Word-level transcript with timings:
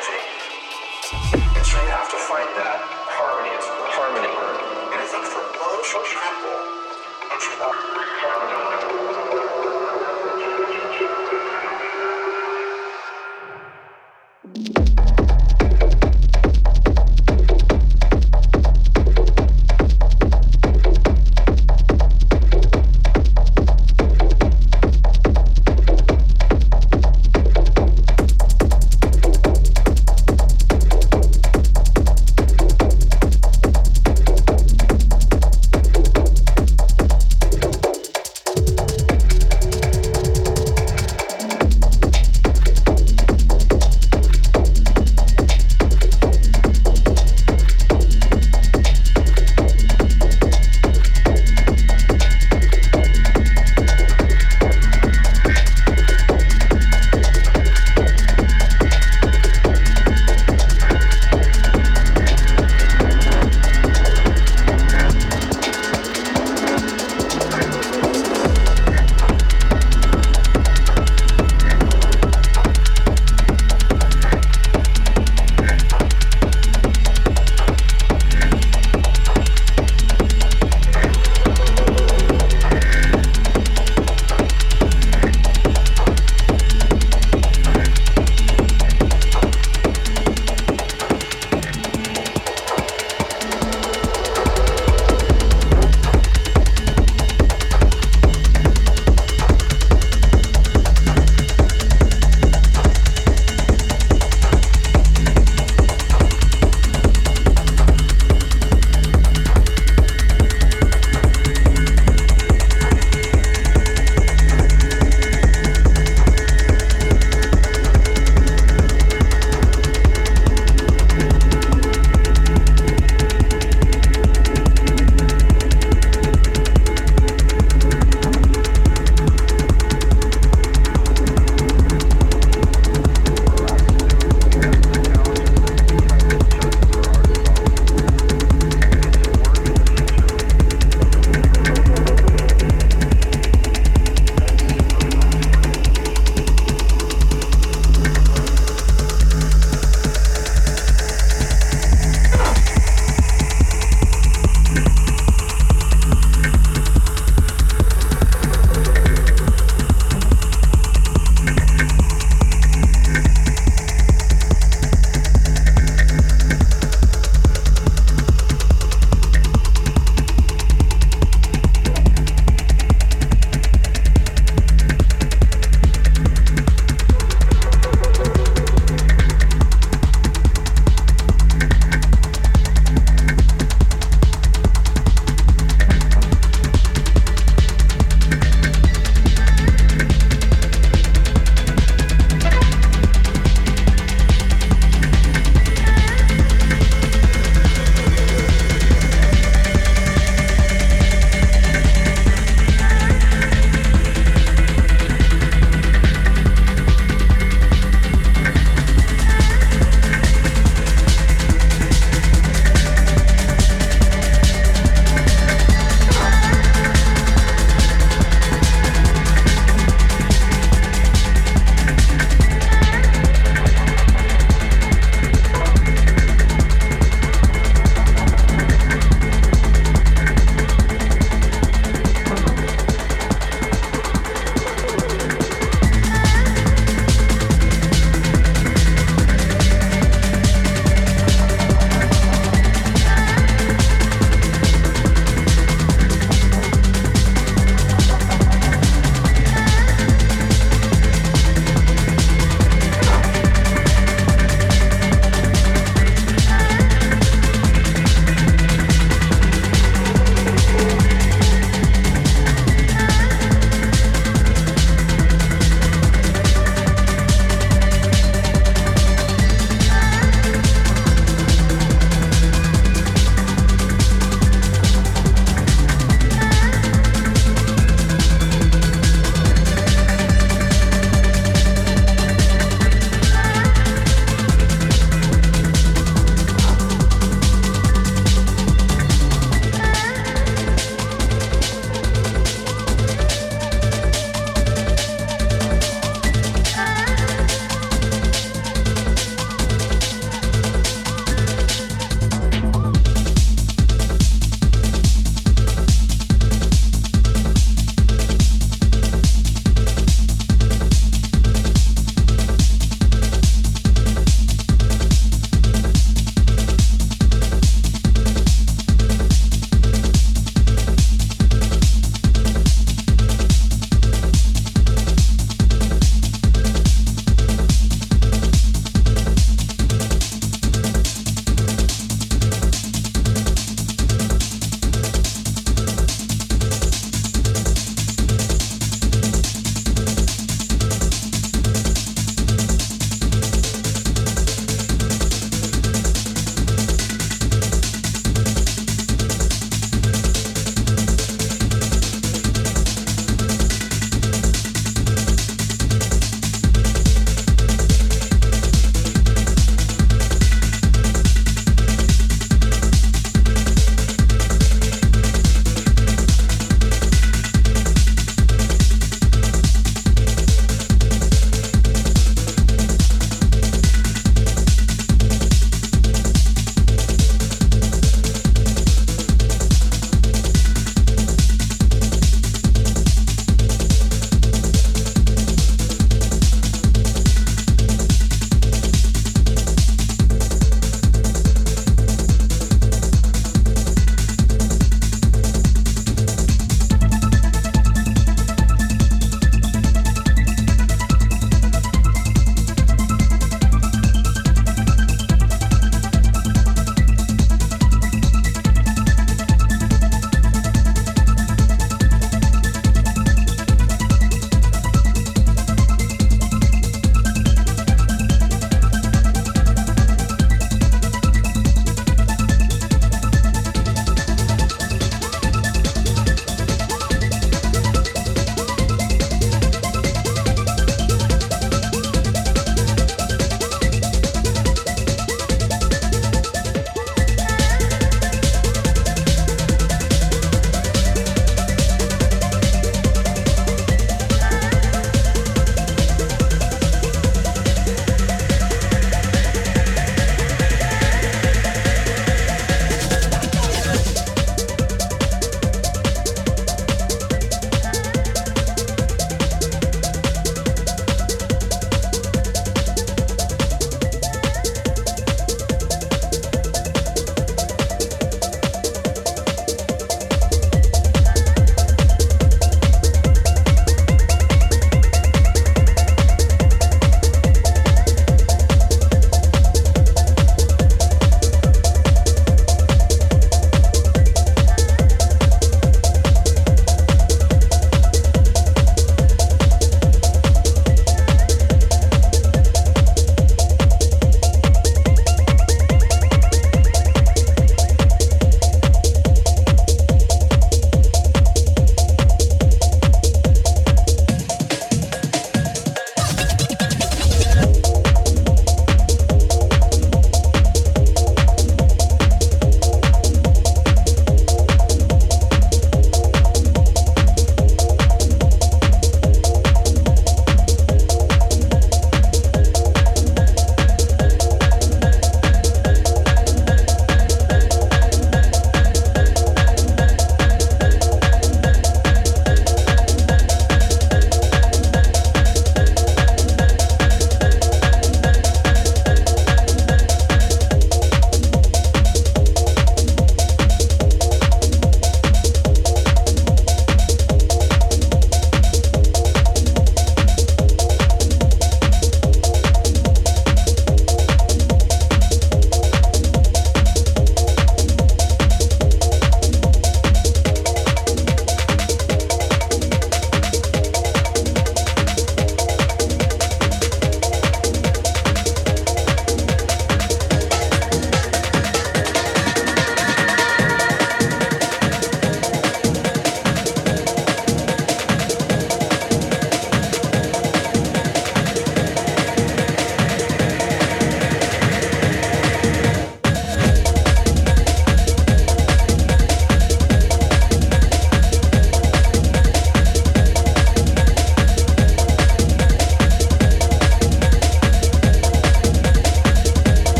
And 0.00 1.66
so 1.66 1.76
you 1.76 1.90
have 1.92 2.08
to 2.08 2.16
find 2.16 2.48
that 2.56 2.80
harmony. 3.12 3.52
Harmony. 3.92 4.32
And 4.32 4.96
I 4.96 5.04
think 5.04 5.24
for 5.28 5.44
bunch 5.60 5.92
of 5.92 6.00
people, 6.08 6.56
it's 7.36 7.46
harmony. 7.60 9.29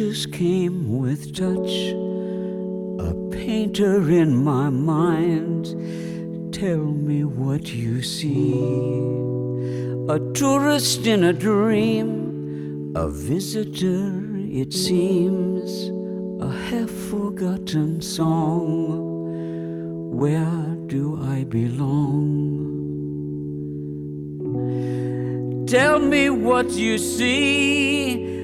Pictures 0.00 0.24
came 0.24 0.98
with 0.98 1.36
touch. 1.36 1.92
A 3.06 3.12
painter 3.30 4.10
in 4.10 4.34
my 4.34 4.70
mind. 4.70 5.66
Tell 6.54 6.78
me 6.78 7.24
what 7.24 7.74
you 7.74 8.00
see. 8.00 8.54
A 10.08 10.18
tourist 10.32 11.06
in 11.06 11.24
a 11.24 11.34
dream. 11.34 12.94
A 12.96 13.10
visitor, 13.10 14.22
it 14.50 14.72
seems. 14.72 15.90
A 16.42 16.48
half 16.48 16.90
forgotten 17.10 18.00
song. 18.00 18.96
Where 20.16 20.76
do 20.86 21.20
I 21.22 21.44
belong? 21.44 22.40
Tell 25.66 25.98
me 25.98 26.30
what 26.30 26.70
you 26.70 26.96
see. 26.96 27.59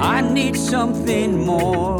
I 0.00 0.20
need 0.20 0.56
something 0.56 1.46
more. 1.46 1.95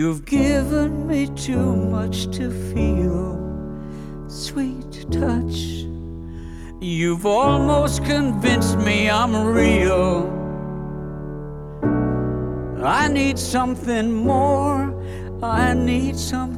You've 0.00 0.24
given 0.24 1.06
me 1.06 1.26
too 1.36 1.76
much 1.76 2.30
to 2.38 2.48
feel, 2.72 3.36
sweet 4.28 5.04
touch. 5.12 5.84
You've 6.80 7.26
almost 7.26 8.02
convinced 8.06 8.78
me 8.78 9.10
I'm 9.10 9.44
real. 9.44 10.24
I 12.82 13.08
need 13.08 13.38
something 13.38 14.10
more. 14.10 14.80
I 15.42 15.74
need 15.74 16.16
something 16.16 16.49